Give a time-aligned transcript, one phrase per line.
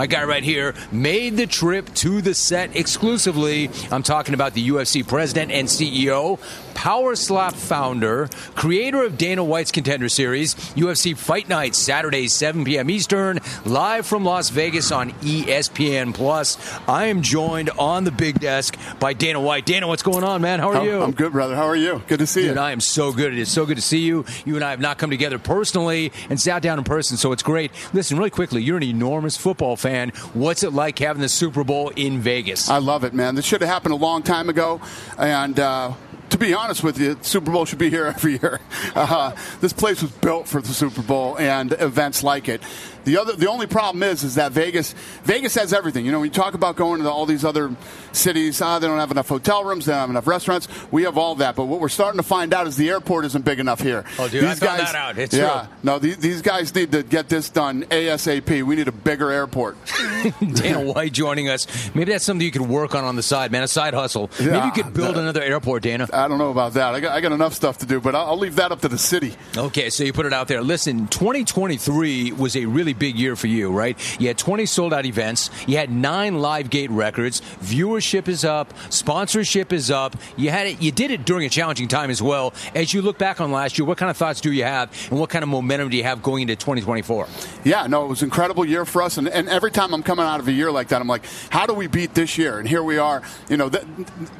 [0.00, 3.68] My guy right here made the trip to the set exclusively.
[3.90, 6.40] I'm talking about the UFC president and CEO,
[6.72, 12.88] Power Slap founder, creator of Dana White's Contender Series, UFC Fight Night, Saturday, 7 p.m.
[12.88, 16.56] Eastern, live from Las Vegas on ESPN Plus.
[16.88, 19.66] I am joined on the big desk by Dana White.
[19.66, 20.60] Dana, what's going on, man?
[20.60, 21.02] How are you?
[21.02, 21.54] I'm good, brother.
[21.54, 22.02] How are you?
[22.06, 22.62] Good to see Dude, you.
[22.62, 23.34] I am so good.
[23.34, 24.24] It is so good to see you.
[24.46, 27.42] You and I have not come together personally and sat down in person, so it's
[27.42, 27.70] great.
[27.92, 29.89] Listen, really quickly, you're an enormous football fan.
[30.34, 32.68] What's it like having the Super Bowl in Vegas?
[32.68, 33.34] I love it, man.
[33.34, 34.80] This should have happened a long time ago,
[35.18, 35.58] and.
[35.58, 35.92] Uh,
[36.30, 38.60] to be honest with you, Super Bowl should be here every year.
[38.94, 42.62] Uh, this place was built for the Super Bowl and events like it.
[43.04, 46.04] The other, the only problem is, is that Vegas, Vegas has everything.
[46.04, 47.74] You know, when you talk about going to all these other
[48.12, 50.68] cities, ah, they don't have enough hotel rooms, they don't have enough restaurants.
[50.90, 53.44] We have all that, but what we're starting to find out is the airport isn't
[53.44, 54.04] big enough here.
[54.18, 55.18] Oh, dude, I found that out.
[55.18, 55.76] It's yeah, true.
[55.82, 58.62] no, these, these guys need to get this done ASAP.
[58.62, 59.76] We need a bigger airport.
[60.54, 61.66] Dana White joining us.
[61.94, 63.62] Maybe that's something you could work on on the side, man.
[63.62, 64.30] A side hustle.
[64.38, 66.08] Maybe Yeah, you could build that- another airport, Dana.
[66.12, 66.94] I don't know about that.
[66.94, 68.88] I got, I got enough stuff to do, but I'll, I'll leave that up to
[68.88, 69.34] the city.
[69.56, 70.62] Okay, so you put it out there.
[70.62, 73.98] Listen, 2023 was a really big year for you, right?
[74.20, 75.50] You had 20 sold out events.
[75.66, 77.40] You had nine live gate records.
[77.62, 78.72] Viewership is up.
[78.90, 80.16] Sponsorship is up.
[80.36, 80.82] You had it.
[80.82, 82.52] You did it during a challenging time as well.
[82.74, 85.18] As you look back on last year, what kind of thoughts do you have, and
[85.18, 87.26] what kind of momentum do you have going into 2024?
[87.64, 89.18] Yeah, no, it was an incredible year for us.
[89.18, 91.66] And, and every time I'm coming out of a year like that, I'm like, how
[91.66, 92.58] do we beat this year?
[92.58, 93.22] And here we are.
[93.48, 93.84] You know, th-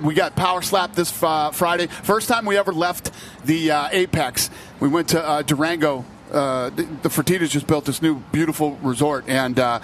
[0.01, 1.87] we got Power Slap this uh, Friday.
[1.87, 3.11] First time we ever left
[3.45, 4.51] the uh, Apex.
[4.81, 6.05] We went to uh, Durango.
[6.31, 9.25] Uh, the, the Fertitas just built this new beautiful resort.
[9.27, 9.81] And, uh,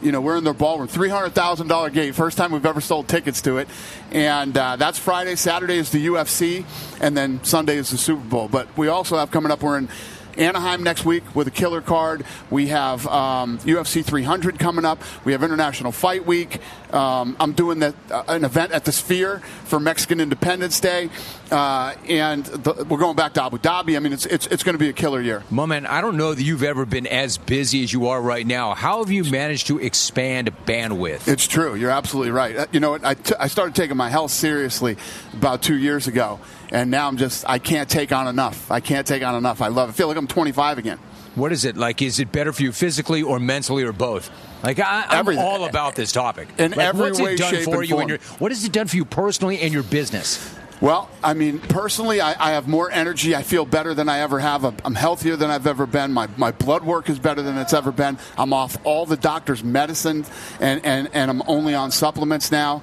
[0.00, 0.88] you know, we're in their ballroom.
[0.88, 2.14] $300,000 gate.
[2.14, 3.68] First time we've ever sold tickets to it.
[4.10, 5.36] And uh, that's Friday.
[5.36, 6.64] Saturday is the UFC.
[7.00, 8.48] And then Sunday is the Super Bowl.
[8.48, 9.88] But we also have coming up, we're in
[10.36, 12.24] Anaheim next week with a killer card.
[12.50, 15.02] We have um, UFC 300 coming up.
[15.24, 16.60] We have International Fight Week.
[16.92, 21.08] Um, I'm doing that, uh, an event at the Sphere for Mexican Independence Day.
[21.50, 23.96] Uh, and the, we're going back to Abu Dhabi.
[23.96, 25.42] I mean, it's, it's, it's going to be a killer year.
[25.50, 28.46] Well, man, I don't know that you've ever been as busy as you are right
[28.46, 28.74] now.
[28.74, 31.28] How have you managed to expand bandwidth?
[31.28, 31.74] It's true.
[31.74, 32.56] You're absolutely right.
[32.56, 33.04] Uh, You know, what?
[33.04, 34.96] I, t- I started taking my health seriously
[35.34, 38.70] about two years ago, and now I'm just I can't take on enough.
[38.70, 39.60] I can't take on enough.
[39.62, 39.92] I love it.
[39.92, 40.98] I feel like I'm 25 again.
[41.34, 42.02] What is it like?
[42.02, 44.30] Is it better for you physically or mentally or both?
[44.62, 45.44] Like I, I'm Everything.
[45.44, 46.48] all about this topic.
[46.58, 47.98] In like, every what's way, it done for you?
[47.98, 50.54] And your, what has it done for you personally and your business?
[50.82, 53.36] Well, I mean, personally, I, I have more energy.
[53.36, 54.64] I feel better than I ever have.
[54.64, 56.12] I'm, I'm healthier than I've ever been.
[56.12, 58.18] My, my blood work is better than it's ever been.
[58.36, 60.26] I'm off all the doctor's medicine,
[60.58, 62.82] and, and, and I'm only on supplements now.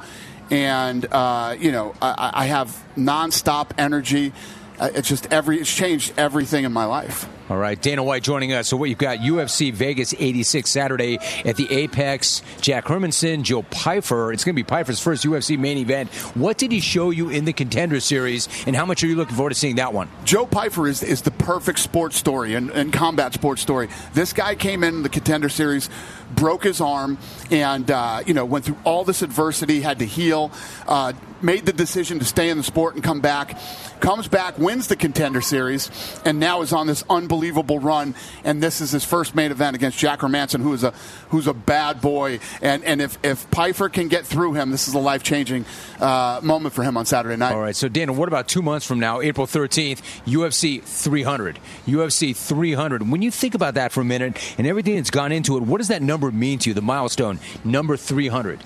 [0.50, 4.32] And, uh, you know, I, I have nonstop energy.
[4.80, 7.28] Uh, It's just every, it's changed everything in my life.
[7.50, 8.68] All right, Dana White joining us.
[8.68, 12.44] So what you've got UFC Vegas 86 Saturday at the Apex.
[12.62, 14.32] Jack Hermanson, Joe Pyfer.
[14.32, 16.12] It's going to be Pyfer's first UFC main event.
[16.36, 19.36] What did he show you in the Contender Series, and how much are you looking
[19.36, 20.10] forward to seeing that one?
[20.26, 23.90] Joe Pyfer is, is the perfect sports story and, and combat sports story.
[24.14, 25.90] This guy came in the contender series,
[26.36, 27.18] broke his arm,
[27.50, 30.52] and uh, you know went through all this adversity, had to heal,
[30.88, 33.58] uh, made the decision to stay in the sport and come back.
[34.02, 35.90] Comes back, wins the contender series,
[36.24, 38.16] and now is on this unbelievable run.
[38.44, 40.92] And this is his first main event against Jack Hermanson, who is a
[41.30, 42.40] who's a bad boy.
[42.62, 45.66] And and if if Pyfer can get through him, this is a life changing
[46.00, 47.54] uh, moment for him on Saturday night.
[47.54, 51.60] All right, so Dana, what about two months from now, April 13th, UFC 300?
[51.88, 53.10] UFC 300.
[53.10, 55.78] When you think about that for a minute and everything that's gone into it, what
[55.80, 58.60] does that number mean to you, the milestone, number 300?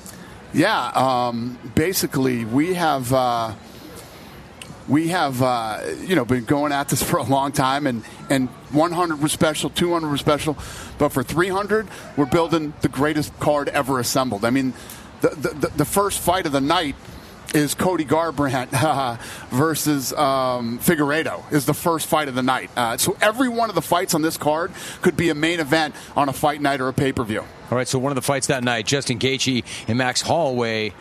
[0.54, 3.54] Yeah, um, basically, we have uh,
[4.88, 8.50] we have uh, you know been going at this for a long time, and and
[8.72, 10.58] 100 was special, 200 was special,
[10.98, 14.46] but for 300, we're building the greatest card ever assembled.
[14.46, 14.74] I mean,
[15.22, 16.96] the the, the first fight of the night.
[17.54, 19.20] Is Cody Garbrandt
[19.52, 22.72] versus um, Figueiredo is the first fight of the night.
[22.76, 24.72] Uh, so every one of the fights on this card
[25.04, 27.42] could be a main event on a fight night or a pay per view.
[27.42, 30.94] All right, so one of the fights that night, Justin Gaethje and Max Holloway,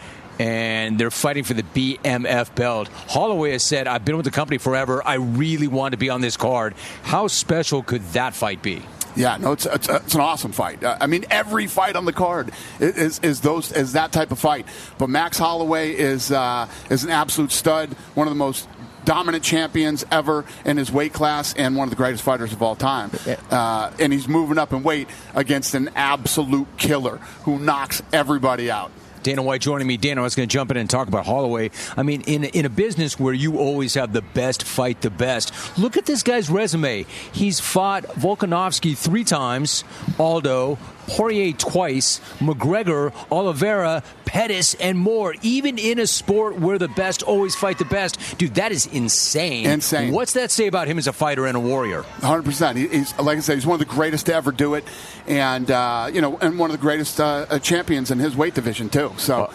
[0.42, 2.88] and they're fighting for the BMF belt.
[3.08, 5.00] Holloway has said, "I've been with the company forever.
[5.06, 6.74] I really want to be on this card."
[7.04, 8.82] How special could that fight be?
[9.14, 10.82] Yeah, no, it's, it's, it's an awesome fight.
[10.82, 12.50] Uh, I mean, every fight on the card
[12.80, 14.66] is, is those is that type of fight.
[14.98, 18.68] But Max Holloway is uh, is an absolute stud, one of the most
[19.04, 22.74] dominant champions ever in his weight class, and one of the greatest fighters of all
[22.74, 23.12] time.
[23.48, 28.90] Uh, and he's moving up in weight against an absolute killer who knocks everybody out.
[29.22, 29.96] Dana White joining me.
[29.96, 31.70] Dana, I was going to jump in and talk about Holloway.
[31.96, 35.52] I mean, in in a business where you always have the best fight the best,
[35.78, 37.04] look at this guy's resume.
[37.32, 39.84] He's fought Volkanovski three times,
[40.18, 40.78] Aldo,
[41.08, 45.34] Poirier twice, McGregor, Oliveira, Pettis, and more.
[45.42, 49.66] Even in a sport where the best always fight the best, dude, that is insane.
[49.66, 50.12] Insane.
[50.12, 52.02] What's that say about him as a fighter and a warrior?
[52.02, 52.42] 100.
[52.44, 54.84] percent He's like I said, he's one of the greatest to ever do it,
[55.26, 58.88] and uh, you know, and one of the greatest uh, champions in his weight division
[58.88, 59.12] too.
[59.16, 59.44] So.
[59.44, 59.52] Uh,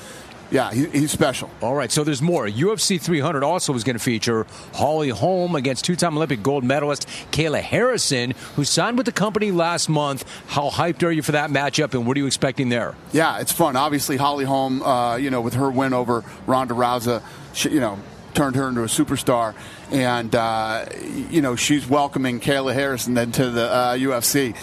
[0.51, 1.49] yeah, he, he's special.
[1.61, 2.47] All right, so there's more.
[2.47, 7.61] UFC 300 also is going to feature Holly Holm against two-time Olympic gold medalist Kayla
[7.61, 10.25] Harrison, who signed with the company last month.
[10.47, 12.95] How hyped are you for that matchup, and what are you expecting there?
[13.11, 13.75] Yeah, it's fun.
[13.75, 17.21] Obviously, Holly Holm, uh, you know, with her win over Ronda Rousey,
[17.53, 17.99] she, you know,
[18.33, 19.55] turned her into a superstar,
[19.91, 20.85] and uh,
[21.29, 24.55] you know, she's welcoming Kayla Harrison then to the uh, UFC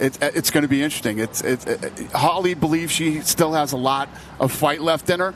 [0.00, 1.18] it, it's going to be interesting.
[1.18, 4.08] It's, it, it, uh, Holly believes she still has a lot
[4.38, 5.34] of fight left in her.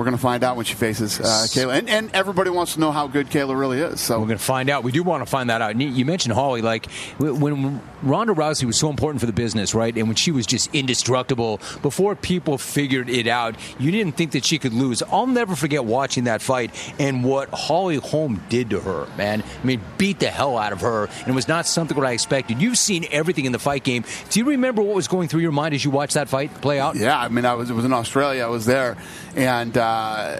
[0.00, 1.76] We're going to find out when she faces uh, Kayla.
[1.76, 4.00] And, and, everybody wants to know how good Kayla really is.
[4.00, 4.82] So We're going to find out.
[4.82, 5.78] We do want to find that out.
[5.78, 6.62] You mentioned Holly.
[6.62, 6.86] Like,
[7.18, 9.94] when Ronda Rousey was so important for the business, right?
[9.94, 14.42] And when she was just indestructible, before people figured it out, you didn't think that
[14.42, 15.02] she could lose.
[15.02, 19.42] I'll never forget watching that fight and what Holly Holm did to her, man.
[19.42, 21.08] I mean, beat the hell out of her.
[21.18, 22.62] And it was not something what I expected.
[22.62, 24.06] You've seen everything in the fight game.
[24.30, 26.80] Do you remember what was going through your mind as you watched that fight play
[26.80, 26.96] out?
[26.96, 28.44] Yeah, I mean, I was, it was in Australia.
[28.44, 28.96] I was there.
[29.36, 30.38] And, uh,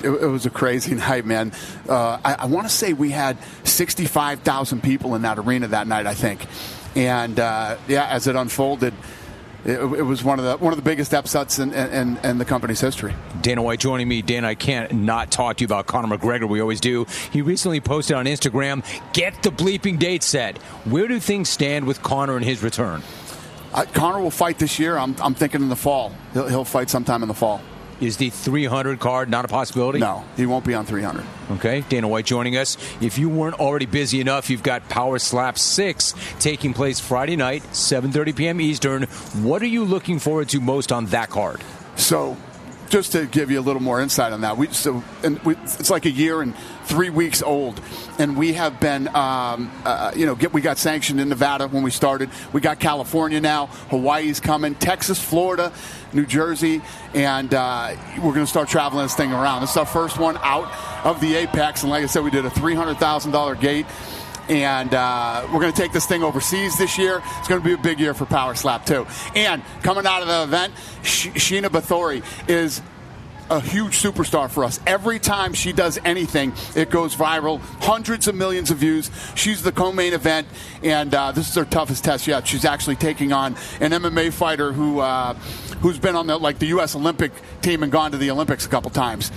[0.00, 1.52] it, it, was a crazy night, man.
[1.88, 6.06] Uh, I, I want to say we had 65,000 people in that arena that night,
[6.06, 6.46] I think.
[6.94, 8.94] And uh, yeah, as it unfolded,
[9.66, 12.44] it, it, was one of the one of the biggest upsets in, in, in, the
[12.44, 13.14] company's history.
[13.42, 14.22] Dana White joining me.
[14.22, 16.48] Dan, I can't not talk to you about Conor McGregor.
[16.48, 17.04] We always do.
[17.32, 22.00] He recently posted on Instagram, "Get the bleeping date set." Where do things stand with
[22.00, 23.02] Conor and his return?
[23.74, 24.96] Uh, Conor will fight this year.
[24.96, 26.12] I'm, I'm thinking in the fall.
[26.32, 27.60] He'll, he'll fight sometime in the fall.
[28.00, 29.98] Is the 300 card not a possibility?
[29.98, 31.24] No, he won't be on 300.
[31.52, 32.76] Okay, Dana White joining us.
[33.00, 37.62] If you weren't already busy enough, you've got Power Slap 6 taking place Friday night,
[37.72, 38.60] 7:30 p.m.
[38.60, 39.04] Eastern.
[39.42, 41.62] What are you looking forward to most on that card?
[41.96, 42.36] So,
[42.88, 45.90] just to give you a little more insight on that, we so and we, it's
[45.90, 46.54] like a year and
[46.84, 47.80] three weeks old,
[48.18, 51.82] and we have been, um, uh, you know, get, we got sanctioned in Nevada when
[51.82, 52.30] we started.
[52.52, 55.72] We got California now, Hawaii's coming, Texas, Florida,
[56.12, 56.82] New Jersey,
[57.14, 59.62] and uh, we're going to start traveling this thing around.
[59.62, 60.72] This is our first one out
[61.04, 63.86] of the Apex, and like I said, we did a three hundred thousand dollar gate
[64.48, 67.22] and uh, we're going to take this thing overseas this year.
[67.38, 69.06] It's going to be a big year for Power Slap too.
[69.34, 70.72] And coming out of the event,
[71.02, 72.82] Sh- Sheena Bathory is
[73.50, 74.80] a huge superstar for us.
[74.86, 77.60] Every time she does anything, it goes viral.
[77.80, 79.10] Hundreds of millions of views.
[79.34, 80.48] She's the co-main event,
[80.82, 82.46] and uh, this is her toughest test yet.
[82.46, 85.34] She's actually taking on an MMA fighter who uh,
[85.80, 86.96] who's been on the like the U.S.
[86.96, 87.32] Olympic
[87.62, 89.30] team and gone to the Olympics a couple times,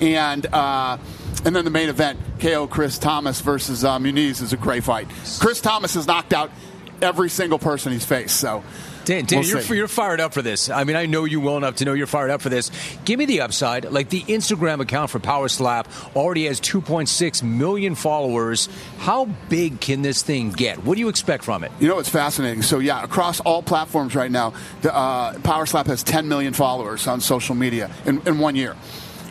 [0.00, 0.46] and.
[0.46, 0.98] Uh,
[1.44, 5.08] and then the main event, KO Chris Thomas versus uh, Muniz, is a great fight.
[5.40, 6.52] Chris Thomas has knocked out
[7.00, 8.36] every single person he's faced.
[8.38, 8.62] So
[9.04, 10.70] Dan, Dan we'll you're, you're, fired up for this.
[10.70, 12.70] I mean, I know you well enough to know you're fired up for this.
[13.04, 13.90] Give me the upside.
[13.90, 18.68] Like the Instagram account for Power Slap already has 2.6 million followers.
[18.98, 20.84] How big can this thing get?
[20.84, 21.72] What do you expect from it?
[21.80, 22.62] You know, it's fascinating.
[22.62, 27.06] So, yeah, across all platforms right now, the, uh, Power Slap has 10 million followers
[27.06, 28.76] on social media in, in one year.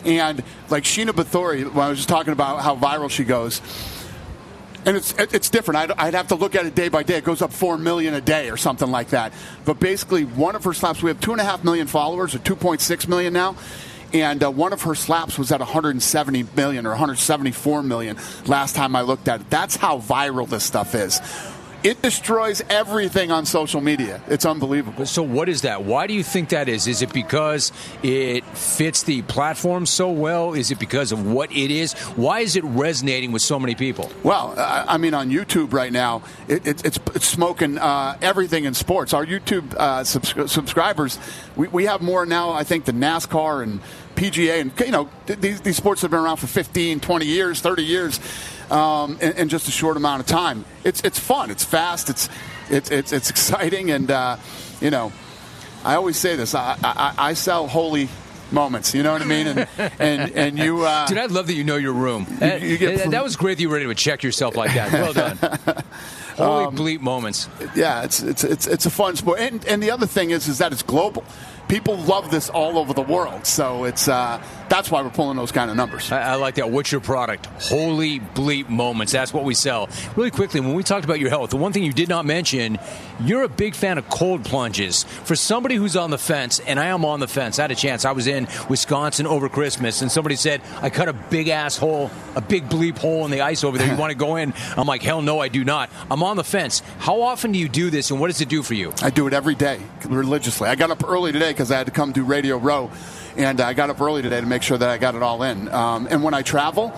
[0.04, 3.60] And like Sheena Bathory, when I was just talking about how viral she goes,
[4.84, 5.78] and it's it's different.
[5.78, 7.18] I'd, I'd, have to look at it day by day.
[7.18, 9.32] It goes up four million a day or something like that.
[9.64, 12.40] But basically, one of her slaps, we have two and a half million followers, or
[12.40, 13.56] two point six million now.
[14.12, 18.94] And uh, one of her slaps was at 170 million or 174 million last time
[18.94, 19.48] I looked at it.
[19.48, 21.20] That's how viral this stuff is
[21.84, 24.20] it destroys everything on social media.
[24.28, 25.06] It's unbelievable.
[25.06, 25.84] So, what is that?
[25.84, 26.86] Why do you think that is?
[26.86, 27.72] Is it because
[28.02, 30.54] it fits the platform so well?
[30.54, 31.94] Is it because of what it is?
[32.16, 34.10] Why is it resonating with so many people?
[34.22, 38.74] Well, I mean, on YouTube right now, it, it, it's, it's smoking uh, everything in
[38.74, 39.12] sports.
[39.12, 41.18] Our YouTube uh, subs- subscribers,
[41.56, 43.80] we, we have more now, I think, than NASCAR and
[44.14, 44.60] PGA.
[44.60, 48.20] And, you know, these, these sports have been around for 15, 20 years, 30 years
[48.72, 50.64] um, in, in, just a short amount of time.
[50.82, 51.50] It's it's fun.
[51.50, 52.08] It's fast.
[52.08, 52.28] It's
[52.70, 54.38] it's it's, it's exciting, and uh,
[54.80, 55.12] you know,
[55.84, 56.54] I always say this.
[56.54, 58.08] I, I, I sell holy
[58.50, 58.94] moments.
[58.94, 59.46] You know what I mean?
[59.46, 62.26] And and, and you, uh, dude, I love that you know your room.
[62.40, 64.92] You, you that, that was great that you were ready to check yourself like that.
[64.92, 65.38] Well done.
[66.36, 67.48] Holy um, bleep moments.
[67.76, 70.58] Yeah, it's it's it's it's a fun sport, and and the other thing is is
[70.58, 71.24] that it's global
[71.72, 73.46] people love this all over the world.
[73.46, 76.12] So it's uh, that's why we're pulling those kind of numbers.
[76.12, 76.70] I, I, like that.
[76.70, 77.46] What's your product?
[77.62, 79.12] Holy bleep moments.
[79.12, 79.88] That's what we sell.
[80.14, 82.78] Really quickly, when we talked about your health, the one thing you did not mention,
[83.20, 85.04] you're a big fan of cold plunges.
[85.04, 87.74] For somebody who's on the fence, and I am on the fence, I had a
[87.74, 88.04] chance.
[88.04, 92.10] I was in Wisconsin over Christmas, and somebody said, I cut a big ass hole,
[92.34, 93.90] a big bleep hole in the ice over there.
[93.90, 94.52] You want to go in?
[94.76, 95.90] I'm like, hell no, I do not.
[96.10, 96.80] I'm on the fence.
[96.98, 98.92] How often do you do this, and what does it do for you?
[99.02, 100.68] I do it every day, religiously.
[100.68, 102.90] I got up early today because I had to come do Radio Row,
[103.36, 105.68] and I got up early today to make sure that I got it all in.
[105.68, 106.92] Um, and when I travel,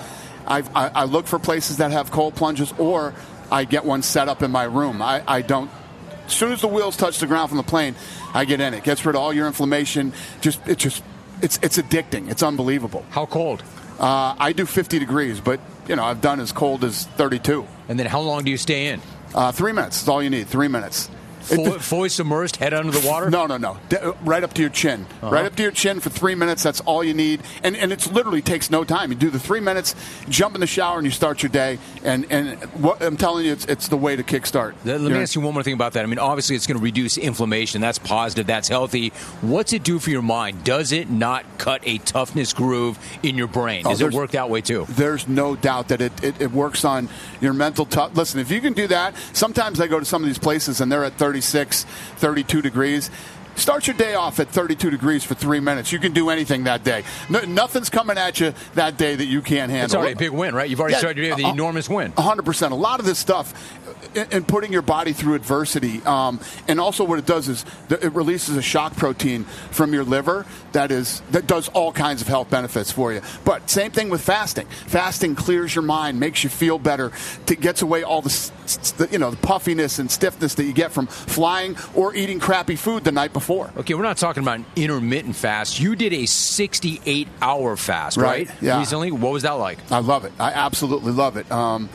[0.47, 3.13] I've, I, I look for places that have cold plunges, or
[3.53, 5.03] I get one set up in my room.
[5.03, 5.71] I, I don't
[6.25, 7.95] as soon as the wheels touch the ground from the plane,
[8.33, 8.83] I get in it.
[8.83, 10.15] Gets rid of all your inflammation.
[10.41, 11.05] Just it just
[11.43, 12.31] it's it's addicting.
[12.31, 13.05] It's unbelievable.
[13.11, 13.63] How cold?
[14.01, 17.67] Uh, I do 50 degrees, but you know I've done as cold as 32.
[17.91, 19.03] And then how long do you stay in?
[19.35, 20.01] Uh, three minutes.
[20.01, 20.47] is all you need.
[20.47, 21.11] Three minutes.
[21.45, 23.31] Fully, fully, submerged, head under the water?
[23.31, 23.77] No, no, no.
[23.89, 25.07] De- right up to your chin.
[25.23, 25.31] Uh-huh.
[25.31, 26.63] Right up to your chin for three minutes.
[26.63, 27.43] That's all you need.
[27.63, 29.11] And and it literally takes no time.
[29.11, 29.95] You do the three minutes,
[30.29, 31.79] jump in the shower, and you start your day.
[32.03, 34.75] And and what, I'm telling you, it's, it's the way to kickstart.
[34.85, 36.03] Let, let me ask you one more thing about that.
[36.03, 37.81] I mean, obviously, it's going to reduce inflammation.
[37.81, 38.47] That's positive.
[38.47, 39.11] That's healthy.
[39.41, 40.65] What's it do for your mind?
[40.65, 43.85] Does it not cut a toughness groove in your brain?
[43.85, 44.87] Does oh, it work that way too?
[44.89, 47.09] There's no doubt that it, it, it works on
[47.41, 48.17] your mental tough.
[48.17, 50.91] Listen, if you can do that, sometimes I go to some of these places and
[50.91, 51.85] they're at 36
[52.17, 53.11] 32 degrees.
[53.57, 55.93] Start your day off at 32 degrees for three minutes.
[55.93, 57.05] You can do anything that day.
[57.29, 59.85] No, nothing's coming at you that day that you can't handle.
[59.85, 60.69] It's already a big win, right?
[60.69, 62.13] You've already yeah, started your day with an uh, enormous win.
[62.13, 62.71] 100%.
[62.71, 63.55] A lot of this stuff
[64.15, 66.03] and putting your body through adversity.
[66.05, 70.47] Um, and also, what it does is it releases a shock protein from your liver
[70.73, 73.21] that is that does all kinds of health benefits for you.
[73.45, 74.67] But same thing with fasting.
[74.67, 77.13] Fasting clears your mind, makes you feel better,
[77.47, 78.53] to, gets away all the,
[78.99, 82.77] the you know the puffiness and stiffness that you get from flying or eating crappy
[82.77, 83.44] food the night before.
[83.77, 85.79] Okay, we're not talking about an intermittent fast.
[85.79, 88.49] You did a 68 hour fast, right?
[88.49, 88.63] right?
[88.63, 88.79] Yeah.
[88.79, 89.79] Recently, what was that like?
[89.91, 90.33] I love it.
[90.39, 91.51] I absolutely love it.
[91.53, 91.89] Um,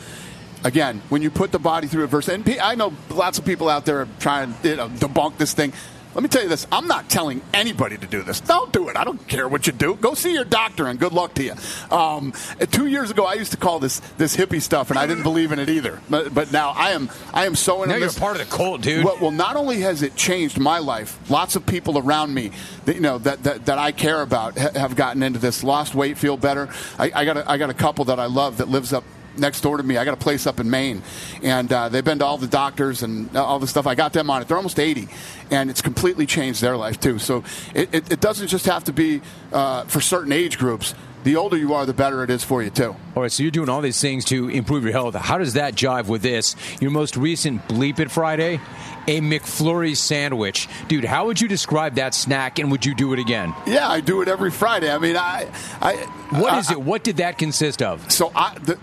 [0.64, 3.84] again, when you put the body through adversity, and I know lots of people out
[3.84, 5.72] there are trying to you know, debunk this thing.
[6.14, 6.66] Let me tell you this.
[6.72, 8.40] I'm not telling anybody to do this.
[8.40, 8.96] Don't do it.
[8.96, 9.94] I don't care what you do.
[9.94, 11.54] Go see your doctor and good luck to you.
[11.90, 12.32] Um,
[12.72, 15.52] two years ago, I used to call this this hippie stuff, and I didn't believe
[15.52, 16.00] in it either.
[16.10, 17.90] But, but now I am I am so in.
[17.90, 18.18] Now you're this.
[18.18, 19.04] part of the cult, dude.
[19.04, 22.50] Well, well, not only has it changed my life, lots of people around me,
[22.86, 25.62] that, you know, that, that, that I care about have gotten into this.
[25.62, 26.68] Lost weight, feel better.
[26.98, 29.04] I, I got a, I got a couple that I love that lives up
[29.40, 29.96] next door to me.
[29.96, 31.02] I got a place up in Maine,
[31.42, 33.86] and uh, they've been to all the doctors and all the stuff.
[33.86, 34.48] I got them on it.
[34.48, 35.08] They're almost 80,
[35.50, 37.18] and it's completely changed their life too.
[37.18, 37.44] So
[37.74, 39.20] it, it, it doesn't just have to be
[39.52, 40.94] uh, for certain age groups.
[41.22, 42.96] The older you are, the better it is for you too.
[43.14, 45.14] All right, so you're doing all these things to improve your health.
[45.14, 46.56] How does that jive with this?
[46.80, 48.58] Your most recent Bleep It Friday,
[49.06, 51.04] a McFlurry sandwich, dude.
[51.04, 53.54] How would you describe that snack, and would you do it again?
[53.66, 54.90] Yeah, I do it every Friday.
[54.90, 55.50] I mean, I,
[55.82, 55.96] I.
[56.30, 56.80] What I, is it?
[56.80, 58.10] What did that consist of?
[58.10, 58.78] So I, the,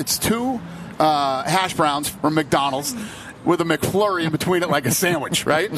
[0.00, 0.60] it's two
[0.98, 2.96] uh, hash browns from McDonald's
[3.44, 5.70] with a McFlurry in between it like a sandwich, right?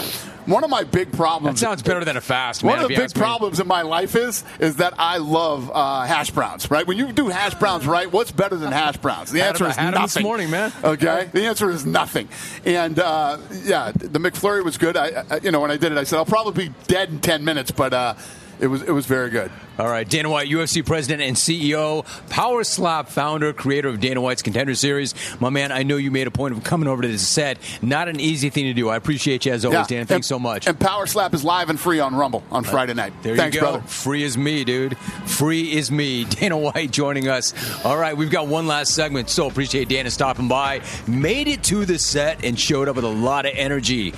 [0.47, 1.61] One of my big problems.
[1.61, 2.65] That sounds better than a fast.
[2.65, 6.03] One man, of the big problems in my life is is that I love uh,
[6.03, 6.71] hash browns.
[6.71, 6.85] Right?
[6.87, 9.31] When you do hash browns right, what's better than hash browns?
[9.31, 10.03] The answer is nothing.
[10.03, 10.73] this morning, man.
[10.83, 12.29] Okay, the answer is nothing.
[12.65, 14.97] And uh, yeah, the McFlurry was good.
[14.97, 17.21] I, I, you know, when I did it, I said I'll probably be dead in
[17.21, 17.93] ten minutes, but.
[17.93, 18.15] Uh,
[18.61, 19.51] it was it was very good.
[19.79, 24.43] All right, Dana White, UFC president and CEO, Power Slap founder, creator of Dana White's
[24.43, 25.15] Contender Series.
[25.41, 27.59] My man, I know you made a point of coming over to this set.
[27.81, 28.91] Not an easy thing to do.
[28.91, 29.87] I appreciate you as always, yeah.
[29.87, 30.05] Dana.
[30.05, 30.67] Thanks and, so much.
[30.67, 33.15] And Power Slap is live and free on Rumble on Friday night.
[33.23, 33.73] There Thanks, you go.
[33.73, 33.87] brother.
[33.89, 34.99] Free is me, dude.
[35.27, 36.25] Free is me.
[36.27, 37.55] Dana White joining us.
[37.85, 39.31] All right, we've got one last segment.
[39.31, 40.83] So appreciate Dana stopping by.
[41.09, 44.13] Made it to the set and showed up with a lot of energy.